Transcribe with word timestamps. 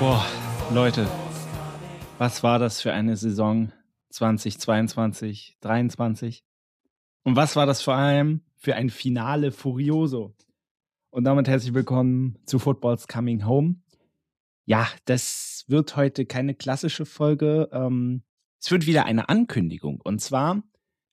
Boah, 0.00 0.26
Leute, 0.72 1.06
was 2.16 2.42
war 2.42 2.58
das 2.58 2.80
für 2.80 2.90
eine 2.90 3.18
Saison 3.18 3.70
2022, 4.08 5.58
2023? 5.60 6.42
Und 7.22 7.36
was 7.36 7.54
war 7.54 7.66
das 7.66 7.82
vor 7.82 7.96
allem 7.96 8.40
für 8.56 8.76
ein 8.76 8.88
Finale 8.88 9.52
Furioso? 9.52 10.34
Und 11.10 11.24
damit 11.24 11.48
herzlich 11.48 11.74
willkommen 11.74 12.38
zu 12.46 12.58
Football's 12.58 13.08
Coming 13.08 13.44
Home. 13.44 13.74
Ja, 14.64 14.88
das 15.04 15.66
wird 15.68 15.94
heute 15.96 16.24
keine 16.24 16.54
klassische 16.54 17.04
Folge. 17.04 17.68
Ähm, 17.70 18.22
es 18.58 18.70
wird 18.70 18.86
wieder 18.86 19.04
eine 19.04 19.28
Ankündigung. 19.28 20.00
Und 20.00 20.22
zwar 20.22 20.62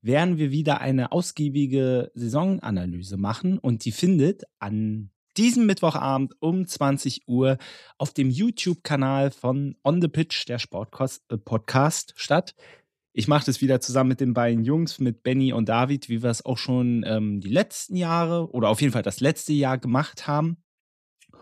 werden 0.00 0.38
wir 0.38 0.52
wieder 0.52 0.80
eine 0.80 1.10
ausgiebige 1.10 2.12
Saisonanalyse 2.14 3.16
machen 3.16 3.58
und 3.58 3.84
die 3.84 3.90
findet 3.90 4.44
an 4.60 5.10
diesem 5.36 5.66
Mittwochabend 5.66 6.34
um 6.40 6.66
20 6.66 7.28
Uhr 7.28 7.58
auf 7.98 8.12
dem 8.12 8.30
YouTube-Kanal 8.30 9.30
von 9.30 9.76
On 9.84 10.00
the 10.00 10.08
Pitch, 10.08 10.48
der 10.48 10.58
Sportpodcast, 10.58 12.10
äh, 12.10 12.14
statt. 12.16 12.54
Ich 13.12 13.28
mache 13.28 13.46
das 13.46 13.60
wieder 13.60 13.80
zusammen 13.80 14.08
mit 14.08 14.20
den 14.20 14.34
beiden 14.34 14.64
Jungs, 14.64 14.98
mit 14.98 15.22
Benny 15.22 15.52
und 15.52 15.68
David, 15.68 16.08
wie 16.08 16.22
wir 16.22 16.30
es 16.30 16.44
auch 16.44 16.58
schon 16.58 17.02
ähm, 17.06 17.40
die 17.40 17.48
letzten 17.48 17.96
Jahre 17.96 18.50
oder 18.50 18.68
auf 18.68 18.80
jeden 18.80 18.92
Fall 18.92 19.02
das 19.02 19.20
letzte 19.20 19.54
Jahr 19.54 19.78
gemacht 19.78 20.26
haben. 20.26 20.58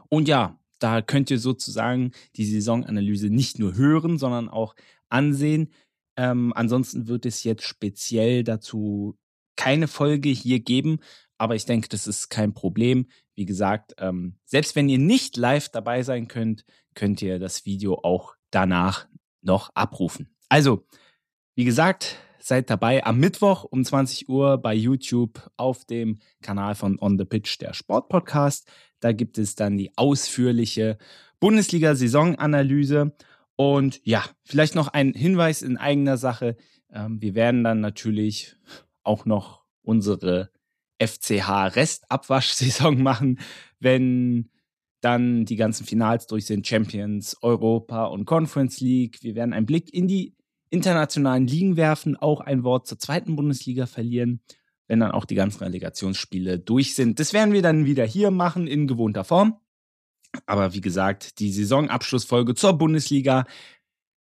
Und 0.09 0.29
ja, 0.29 0.61
da 0.79 1.03
könnt 1.03 1.31
ihr 1.31 1.39
sozusagen 1.39 2.13
die 2.37 2.45
Saisonanalyse 2.45 3.29
nicht 3.29 3.59
nur 3.59 3.75
hören, 3.75 4.19
sondern 4.19 4.49
auch 4.49 4.77
ansehen. 5.09 5.73
Ähm, 6.17 6.53
ansonsten 6.55 7.09
wird 7.09 7.27
es 7.27 7.43
jetzt 7.43 7.65
speziell 7.65 8.45
dazu 8.45 9.19
keine 9.57 9.89
Folge 9.89 10.29
hier 10.29 10.61
geben, 10.61 10.99
aber 11.39 11.57
ich 11.57 11.65
denke, 11.65 11.89
das 11.89 12.07
ist 12.07 12.29
kein 12.29 12.55
Problem. 12.55 13.07
Wie 13.35 13.47
gesagt, 13.47 13.95
ähm, 13.99 14.37
selbst 14.45 14.77
wenn 14.77 14.89
ihr 14.89 14.99
nicht 14.99 15.37
live 15.37 15.69
dabei 15.69 16.03
sein 16.03 16.29
könnt, 16.29 16.65
könnt 16.95 17.21
ihr 17.23 17.39
das 17.39 17.67
Video 17.67 17.99
auch 18.03 18.35
danach 18.51 19.07
noch 19.43 19.71
abrufen. 19.75 20.35
Also, 20.49 20.87
wie 21.55 21.65
gesagt, 21.65 22.17
seid 22.39 22.69
dabei 22.69 23.05
am 23.05 23.19
Mittwoch 23.19 23.65
um 23.65 23.85
20 23.85 24.29
Uhr 24.29 24.59
bei 24.59 24.75
YouTube 24.75 25.51
auf 25.57 25.85
dem 25.85 26.19
Kanal 26.43 26.75
von 26.75 27.01
On 27.01 27.19
the 27.19 27.25
Pitch, 27.25 27.59
der 27.61 27.73
Sportpodcast. 27.73 28.71
Da 29.01 29.13
gibt 29.13 29.39
es 29.39 29.55
dann 29.55 29.77
die 29.77 29.97
ausführliche 29.97 30.99
Bundesliga-Saisonanalyse. 31.41 33.13
Und 33.57 34.01
ja, 34.05 34.25
vielleicht 34.45 34.75
noch 34.75 34.89
ein 34.89 35.15
Hinweis 35.15 35.63
in 35.63 35.77
eigener 35.77 36.19
Sache. 36.19 36.57
Ähm, 36.93 37.21
wir 37.23 37.35
werden 37.35 37.65
dann 37.65 37.81
natürlich 37.81 38.57
auch 39.03 39.25
noch 39.25 39.65
unsere 39.83 40.51
FCH-Restabwaschsaison 40.99 42.97
machen, 43.03 43.41
wenn 43.81 44.51
dann 45.01 45.45
die 45.45 45.57
ganzen 45.57 45.85
Finals 45.87 46.27
durch 46.27 46.47
sind, 46.47 46.67
Champions, 46.67 47.37
Europa 47.43 48.07
und 48.07 48.25
Conference 48.25 48.81
League. 48.81 49.23
Wir 49.23 49.35
werden 49.35 49.53
einen 49.53 49.67
Blick 49.67 49.93
in 49.93 50.09
die 50.09 50.35
internationalen 50.71 51.47
Ligen 51.47 51.77
werfen, 51.77 52.17
auch 52.17 52.41
ein 52.41 52.65
Wort 52.65 52.87
zur 52.87 52.99
zweiten 52.99 53.37
Bundesliga 53.37 53.87
verlieren, 53.87 54.41
wenn 54.89 55.01
dann 55.01 55.13
auch 55.13 55.27
die 55.27 55.35
ganzen 55.35 55.63
Relegationsspiele 55.63 56.59
durch 56.59 56.95
sind. 56.95 57.21
Das 57.21 57.33
werden 57.33 57.53
wir 57.53 57.63
dann 57.63 57.85
wieder 57.85 58.05
hier 58.05 58.31
machen 58.31 58.67
in 58.67 58.87
gewohnter 58.87 59.25
Form. 59.25 59.61
Aber 60.47 60.75
wie 60.75 60.81
gesagt, 60.81 61.39
die 61.39 61.53
Saisonabschlussfolge 61.53 62.55
zur 62.55 62.73
Bundesliga 62.73 63.45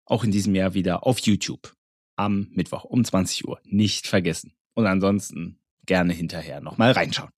auch 0.06 0.24
in 0.24 0.32
diesem 0.32 0.54
Jahr 0.54 0.74
wieder 0.74 1.06
auf 1.06 1.20
YouTube 1.20 1.74
am 2.16 2.50
Mittwoch 2.52 2.84
um 2.84 3.04
20 3.06 3.48
Uhr. 3.48 3.60
Nicht 3.64 4.08
vergessen. 4.08 4.54
Und 4.74 4.86
ansonsten 4.86 5.60
gerne 5.86 6.14
hinterher 6.14 6.62
nochmal 6.62 6.92
reinschauen. 6.92 7.30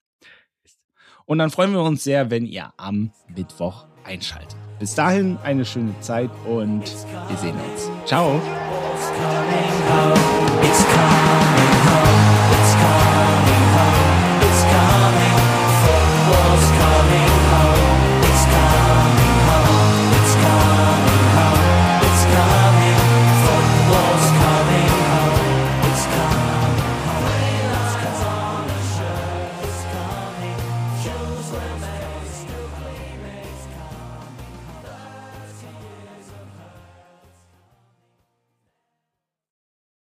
Und 1.25 1.39
dann 1.39 1.49
freuen 1.49 1.71
wir 1.73 1.81
uns 1.81 2.03
sehr, 2.03 2.29
wenn 2.29 2.45
ihr 2.45 2.71
am 2.77 3.11
Mittwoch 3.27 3.87
einschaltet. 4.03 4.55
Bis 4.79 4.93
dahin 4.93 5.37
eine 5.43 5.65
schöne 5.65 5.99
Zeit 6.01 6.29
und 6.45 6.83
wir 6.83 7.37
sehen 7.37 7.55
uns. 7.55 7.89
Ciao. 8.05 8.39